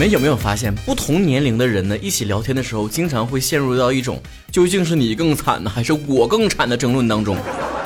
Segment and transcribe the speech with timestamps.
[0.00, 4.18] 们有没有发现，不同年龄的人呢，一起聊天的时候，经常会陷入到一种
[4.50, 7.36] 究竟是你更惨呢，还是我更惨的争论当中。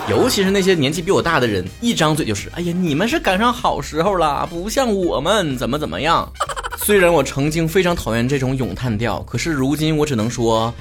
[0.09, 6.33] 尤其是那些年纪比我大的人，一张嘴就是：“哎呀，你们是赶上好时候了，不像我们怎么怎么样。
[6.79, 10.73] ”虽然我曾经非常讨厌这种咏叹调，可是如今我只能说，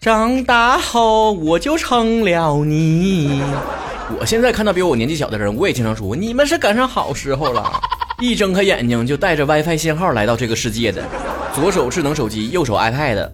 [0.00, 3.40] 长大后我就成了你。
[4.18, 7.80] 我现在看到比我年纪小的人，我也经常说：“你们是赶上好时候了。”
[8.20, 11.02] 一睁开眼睛就带着 WiFi 信号来到这个世界的，
[11.54, 13.26] 左手智能手机，右手 iPad，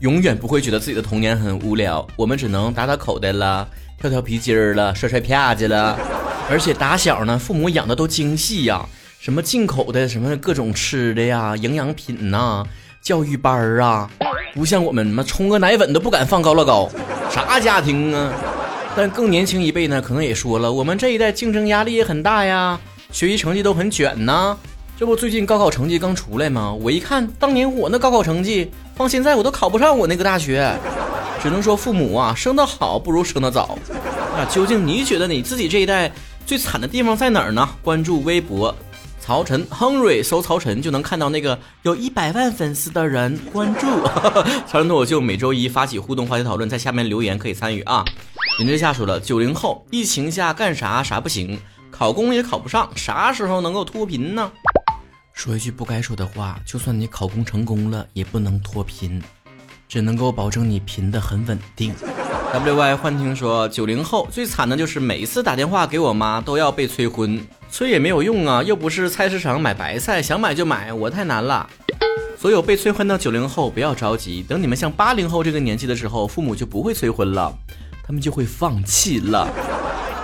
[0.00, 2.04] 永远不会觉得自己的童年很无聊。
[2.16, 3.68] 我们只能打打口袋了。
[4.00, 5.96] 跳跳皮筋儿了，摔摔啪叽了，
[6.50, 8.84] 而且打小呢，父母养的都精细呀，
[9.20, 12.64] 什么进口的，什么各种吃的呀，营养品呐，
[13.00, 14.10] 教育班儿啊，
[14.54, 16.90] 不像我们妈冲个奶粉都不敢放高乐高，
[17.30, 18.32] 啥家庭啊？
[18.96, 22.80] 但更年轻一辈呢，可能也说了，我们这一代竞争压力也很大呀，
[23.12, 24.56] 学习成绩都很卷呐。
[24.98, 26.72] 这不最近高考成绩刚出来吗？
[26.72, 30.74] 我一看，当年我那高考成绩，放现在我都考不上我那个大学。
[31.42, 33.76] 只能说父母啊，生得好不如生得早。
[34.36, 36.10] 那究竟你觉得你自己这一代
[36.46, 37.68] 最惨的地方在哪儿呢？
[37.82, 38.74] 关注微博
[39.18, 43.86] 曹晨 Henry，，搜曹晨就能看到那个有一百万粉丝的人关注。
[44.66, 48.04] 曹晨脱口秀每周一发起互动话题讨论，在下面留言可以参与啊。
[48.58, 51.58] 林之夏说了，九零后疫情下干啥啥不行，
[52.02, 54.50] 考公也考不上，啥时候能够脱贫呢？
[55.32, 59.22] 说一句不该说的话，就算你考公成功了，也不能脱贫。
[59.88, 61.94] 只能够保证你贫的很稳定。
[62.52, 71.70] W Y 幻听说，九零后最惨的就是每一次打电话给我妈都要被催婚，催也没有用啊，又不是菜市场买白菜，想买就买，我太难了。
[72.36, 77.56] 所有被催婚的九零后不要着急，等你们像八零后这个年纪的时候，父母就不会催婚了，
[78.04, 79.48] 他们就会放弃了。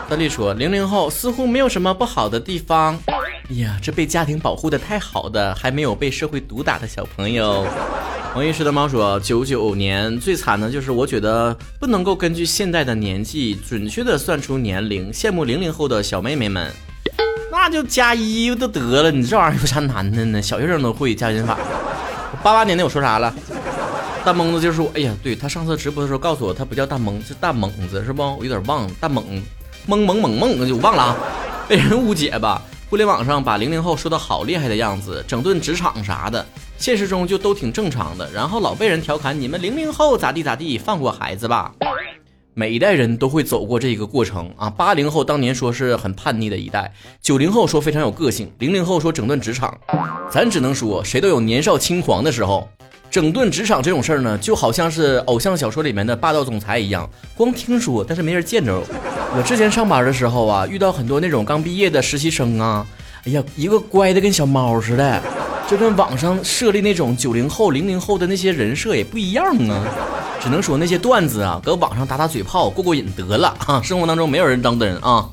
[0.08, 2.98] 德利说，零零后似乎没有什么不好的地方。
[3.06, 7.66] 哎呀，这被家庭保护的太好的，还没有被社会毒打的小朋友。
[8.34, 15.12] 王医师的猫说：“九九年最惨的就是，我觉得不能够根据现在的年纪准确的算出年龄。
[15.12, 16.72] 羡慕零零后的小妹妹们，
[17.50, 19.10] 那就加一就得了。
[19.10, 20.40] 你这玩意儿有啥难的呢？
[20.40, 21.58] 小学生都会加减法。
[22.42, 23.34] 八八年的我说啥了？
[24.24, 28.22] 大蒙子就说：哎呀，对他上次直播的时候告诉我，他不叫大蒙，是大猛子，是不？
[28.22, 29.24] 我有点忘了，大猛
[29.88, 31.16] 蒙蒙蒙蒙，就忘了啊，
[31.66, 32.60] 被人误解吧。”
[32.90, 36.44] 互联网上把零零后说的好厉害的样子，整顿职场啥的，
[36.76, 38.30] 现实中就都挺正常的。
[38.30, 41.72] 然后老被人调侃你们零零后咋地咋地，放过孩子吧。
[42.52, 44.68] 每一代人都会走过这个过程啊。
[44.68, 49.78] 八零后当年说是很叛逆的一代，九零后说非常有个性，零零后说整顿职场。
[50.30, 52.68] 咱只能说谁都有年少轻狂的时候。
[53.10, 58.80] 整顿职场这种事儿呢，就好像是偶像小说里面的霸道总裁一样，光听说，但是没人见着。
[59.36, 62.86] 我之前上班的时候啊，遇到很多那种刚毕业的实习生啊，
[63.24, 65.22] 哎呀，一个乖的跟小猫似的，
[65.68, 69.84] 就跟网上设立那种九零后、零零后的那些人设也不一样啊。
[70.40, 75.28] 只能说那些段子啊，搁网上打打嘴炮过过瘾得了啊，生活当中没有人当的人啊。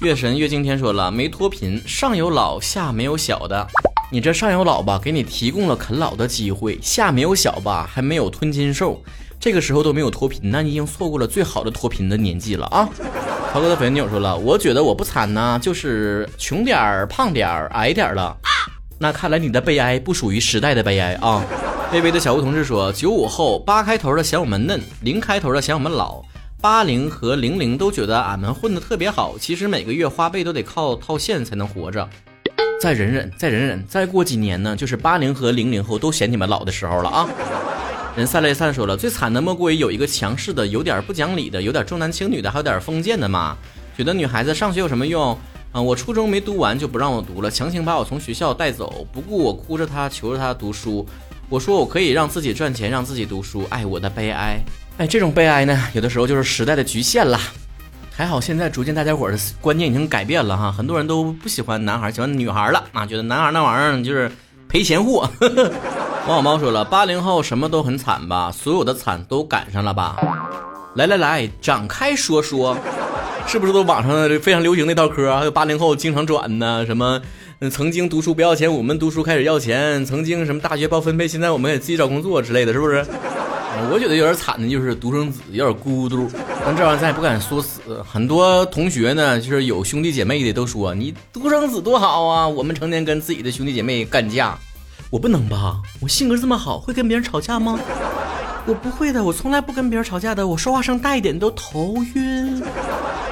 [0.00, 3.66] 月神月经天说了，没脱贫，上有老下没有小的。
[4.10, 9.02] 你这上有老吧，给你提供了啃老的机会；下没有小吧，还没有吞金兽。
[9.38, 12.88] 这个时候都没有脱贫，那你已经错过了最好的脱贫的年纪了啊！
[13.52, 18.34] 涛哥的粉友说了，我觉得我不惨呢，就是穷点儿、胖点儿、矮点儿了。
[18.98, 21.44] 那看来你的悲哀不属于时代的悲哀啊！
[21.92, 26.22] 微微的小吴同志说，九五后八开头的嫌我们嫩，零开头的嫌我们老，
[26.62, 32.08] 八零和零零都觉得俺们混的特别好，其实每个月花呗都得靠套现才能活着。
[32.80, 37.28] 再忍忍，再忍忍，再过几年呢，就是八零和零零后都嫌你们老的时候了啊！
[38.16, 43.56] 人赛雷赛说了，最惨的莫过于有一个强势的、有点不讲理的、有点重男轻女的，还有点封建的嘛。
[43.96, 45.36] 觉得女孩子上学有什么用？
[45.72, 51.04] 啊，我初中没读完就不让我读了，强行把我从学校带走，不顾我哭着她求着她读书。
[51.48, 54.58] 我说我可以让自己赚钱，让自己读书，哎我的悲哀。
[54.98, 57.38] 哎，这种悲哀呢，有的时候就是时代的局限了。
[58.18, 64.28] 还好，现在逐渐大家伙的观念已经改变了哈，很多人都不喜欢男孩，喜欢女孩了啊，觉得男孩那玩意儿就是
[64.68, 65.30] 赔钱货。
[66.26, 70.16] 王小猫说了，八零后什么都很惨吧，所有的惨都赶上了吧？
[70.96, 72.76] 来来来，展开说说，
[73.46, 75.38] 是不是都网上非常流行那套嗑？
[75.38, 77.22] 还有八零后经常转呢，什么
[77.70, 83.06] 曾经读书不要钱，我们读书开始要钱；曾经什么大学包分配，现在我们也自己找工作之类的，是不是？
[83.92, 86.28] 我觉得有点惨的，就是独生子有点孤独。
[86.64, 87.80] 但这玩意儿咱也不敢说死。
[88.06, 92.46] 很多同学呢，就是有兄弟姐妹的，都说你独生子多好啊。
[92.46, 94.58] 我们成天跟自己的兄弟姐妹干架，
[95.10, 95.80] 我不能吧？
[96.00, 97.78] 我性格这么好，会跟别人吵架吗？
[98.66, 100.46] 我不会的，我从来不跟别人吵架的。
[100.46, 102.62] 我说话声大一点都头晕。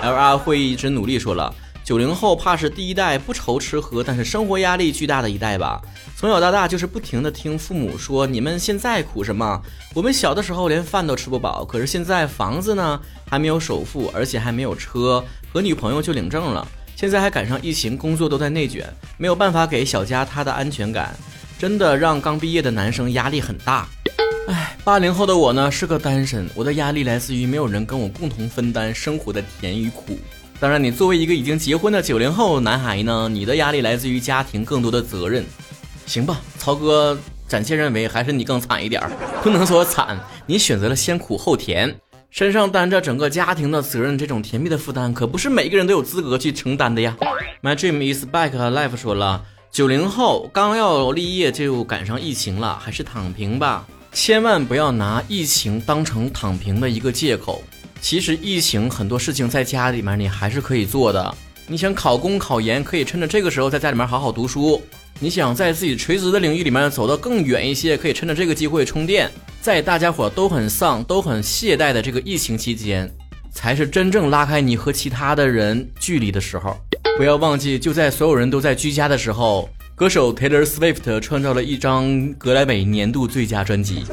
[0.00, 1.52] L R 会一直努力说了，
[1.86, 5.80] 九零后怕是第一代不愁吃喝，但是生活压力巨大的一代吧。
[6.16, 9.62] 从小到大就是不停的听父母说，你们现在苦什么？
[9.94, 13.00] 我们小的时候连饭都吃不饱，可是现在房子呢
[13.30, 16.66] 还没有首付，而且还没有车，和女朋友就领证了。
[16.96, 21.16] 现在还赶上疫情，工作都在内卷，没有办法给小家他的安全感，
[21.56, 23.86] 真的让刚毕业的男生压力很大。
[24.48, 30.18] 唉，八零后的我呢是个单身，我的压力来自于没有人跟我共同分担生活的甜与苦。
[30.58, 35.44] 当然，你作为一个已经结婚的九零后男孩呢，你的压力来自于家庭更多的责任。
[36.06, 39.11] 行吧，曹哥暂且认为还是你更惨一点儿，
[39.43, 41.94] 不能说惨，你选择了先苦后甜，
[42.31, 47.14] 身上担着整个家庭的责任，这种甜蜜的负担可不是每个人都有资格去承担的呀。
[47.62, 57.62] My dream is back life 说了，九零后刚要立业就赶上疫情了，还是躺平吧，千万不要拿疫情当成躺平的一个借口。
[58.00, 61.34] 其实疫情很多事情在家里面你还是可以做的。
[61.66, 64.81] 你想考公考研，可以趁着这个时候在家里面好好读书；
[65.19, 69.28] 你想在自己垂直的领域里面走得更远一些，可以趁着这个机会充电。
[69.60, 73.12] 在大家伙都很丧、都很懈怠的这个疫情期间，
[73.50, 76.76] 才是真正拉开你和其他的人距离的时候。
[77.16, 84.04] 不要忘记，就在所有人都在居家的时候，歌手 Taylor Swift 创造了一张格莱美年度最佳专辑。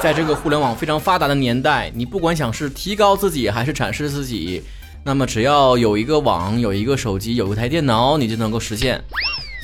[0.00, 4.62] 在这个互联网非常发达的年代，你不管想是提高自己还是展示自己，
[5.02, 9.02] 那么只要有一个网、有一个手机、有一台电脑，你就能够实现。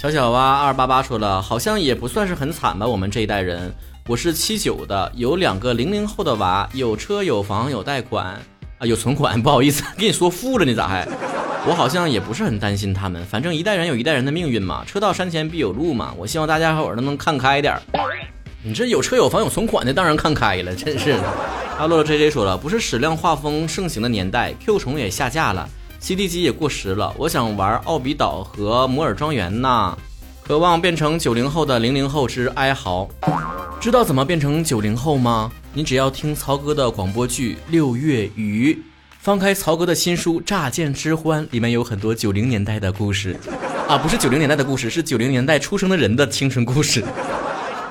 [0.03, 2.85] 小小蛙二八八说了，好像也不算是很惨吧？
[2.85, 3.73] 我们这一代人，
[4.09, 8.27] 我是七九的，有两个零零后的娃，有车有房有贷款
[8.79, 9.41] 啊，有存款。
[9.41, 11.07] 不好意思，跟你说富了，你咋还？
[11.67, 16.13] 我好像也不是很担心他们，反正一代人有一代人的命运嘛，车到山前必有路嘛。
[16.19, 17.81] 我希望大家伙儿都能看开点儿。
[18.67, 21.25] 你这有车有房有存款的，当然看开了，真是的。
[21.79, 25.69] 阿洛 J J 说了，不是矢量画风盛行的年代，Q 虫也下架了
[26.01, 27.15] ，CD 机也过时了。
[27.19, 29.95] 我想玩奥比岛和摩尔庄园呐，
[30.47, 33.07] 渴望变成九零后的零零后之哀嚎。
[33.79, 35.53] 知道怎么变成九零后吗？
[35.75, 38.73] 你只要听曹哥的广播剧《六月雨》，
[39.21, 43.37] 翻开曹哥的新书《乍见之欢》，里面有很多九零年代的故事
[43.87, 47.05] 啊，不是九零年代的故事，是九零年代出生的人的青春故事。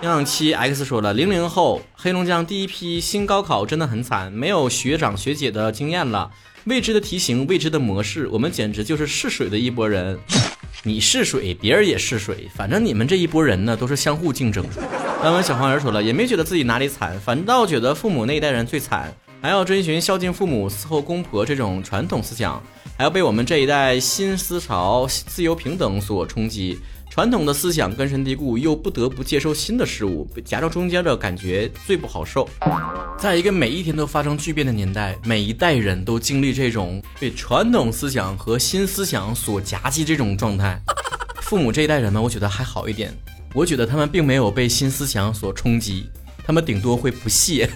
[0.09, 6.29] 样七 X 说了，零零后黑龙江第一批新高考真的很惨，没有学长学姐的经验了，
[6.65, 10.19] 未知的题型，未知的模式，我们简直就是试水的一波人。
[10.83, 14.65] 你试水，别人也试水，反正你们这一波人呢，都是相互竞争。
[15.21, 22.63] 刚刚小黄人说了，也没觉得自己哪里惨，反倒觉得父母那一代人最惨，还要遵循孝敬父母、伺候公婆这种传统思想，
[22.98, 26.80] 还要被我们这一代新思潮、自由平等所冲击。
[27.12, 32.48] 传统的思想根深蒂固，又不得不接受新的事物，夹到中间的感觉最不好受。
[33.19, 40.81] 在一个每一天都发生巨变的年代，每一代人都经历这种被传统思想和新思想所夹击这种状态。
[41.44, 43.13] 父母这一代人呢，我觉得还好一点，
[43.54, 46.10] 我觉得他们并没有被新思想所冲击，
[46.48, 47.69] 他们顶多会不屑，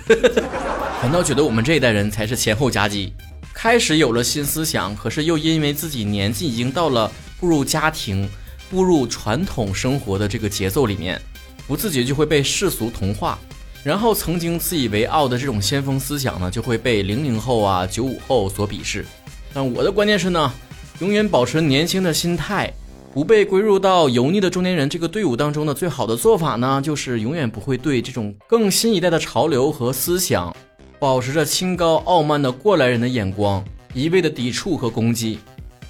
[1.02, 3.14] 反倒觉得我们这一代人才是前后夹击，
[3.54, 8.28] 开始有了新思想，可是又因为自己年纪已经到了步入家庭。
[8.70, 11.18] 步入传统生活的这个节奏里面，
[11.66, 13.40] 不自觉就会被世俗同化，
[13.82, 19.06] 然后曾经自以为傲的这种先锋思想呢，就会被零零后啊、九五后所鄙视。
[19.54, 20.52] 但我的观念是呢，
[21.00, 22.70] 永远保持年轻的心态，
[23.14, 30.54] 不被归入到油腻的中年人这个队伍当中的最好的做法呢，就是永远不会对这种更新一代的潮流和思想，
[31.00, 33.64] 保持着清高傲慢的过来人的眼光，
[33.94, 35.40] 一味的抵触和攻击。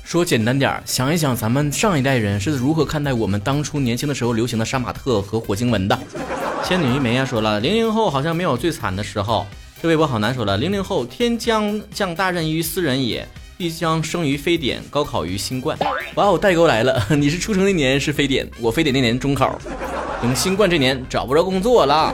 [0.04, 5.98] 说简单点儿，想一想咱们上一代人是如何看待我们当初年轻的时候流行的杀马特和火星文的。
[6.64, 9.46] 仙女一枚呀说了，零零后好像没有最惨的时候。
[9.82, 13.26] 这微博好难说了，零零后天将降大任于斯人也，
[13.58, 15.78] 必将生于非典，高考于新冠。
[16.16, 19.58] 哇哦，代沟来了，你是出生那年是非典，我非典那年中考，
[20.22, 22.14] 等新冠这年找不着工作了。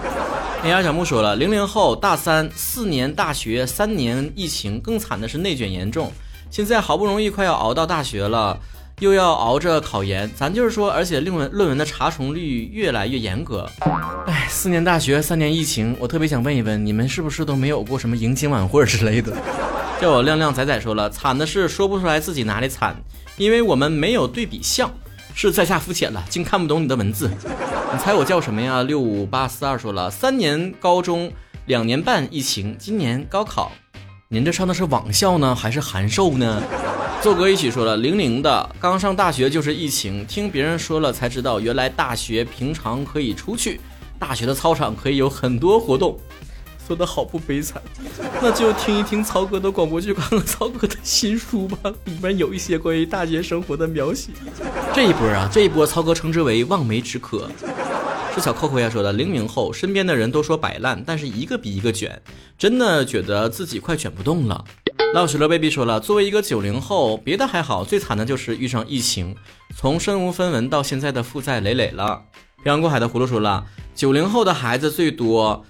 [0.63, 6.09] 哎呀，小木说了，零零后大三四年大学三年疫情，更惨的是内卷严重。
[6.49, 8.57] 现在好不容易快要熬到大学了，
[8.99, 13.69] 又要熬着考研，咱就是说，而且论文论文的查重率越来越严格。
[14.25, 19.35] 哎，四年大学，三年疫情，我特别想问一问，你们是不是都没有过什么迎新晚会之类的？
[19.99, 22.95] 叫我亮亮仔仔说了，惨的是说不出来自己哪里惨，
[23.35, 24.89] 因为我们没有对比项，
[25.33, 27.29] 是在下肤浅了，竟看不懂你的文字。
[27.93, 28.83] 你猜我叫什么呀？
[28.83, 31.31] 六五八四二说了，三年高中，
[31.65, 33.71] 两年半疫情，今年高考。
[34.29, 36.61] 您这上的是网校呢，还是函授呢？
[37.21, 43.79] 奏哥一起说了，零零的刚上大学就是疫情，听别人说了才知道，原来大学平常可以出去，
[44.19, 46.17] 大学的操场可以有很多活动。
[46.85, 47.81] 说的好不悲惨，
[48.41, 54.31] 那就听一听曹哥的广播剧，看看曹哥的新书吧，里面有一些关于大学生活的描写。
[54.93, 57.49] 这一波啊，这一波曹哥称之为望梅止渴。
[58.35, 62.19] 是小扣扣呀说的，零零后身边的人都说摆烂，但是一个比一个卷，
[62.57, 64.65] 真的觉得自己快卷不动了。
[65.13, 69.35] 老许乐 baby 说了，作为一个九零后，别的还好，最惨的就是遇上疫情，
[69.77, 72.23] 从身无分文到现在的负债累累了。
[72.63, 73.63] 漂洋过海的葫芦说了，
[73.93, 75.63] 九零后的孩子最多，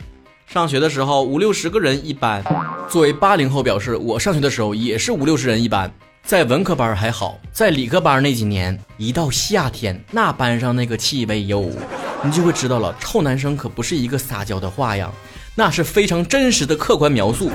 [0.46, 2.44] 上学的时候五六十个人一班。
[2.90, 5.92] 作为八零后表示，我上学的时候也是五六十人一班。
[6.24, 11.70] 在文科班还好，在理科班那几年，一到夏天，那班上那个气味哟，
[12.24, 15.12] 你就会知道了，臭男生可不是一个撒娇的话呀，
[15.56, 17.52] 那是非常真实的客观描述。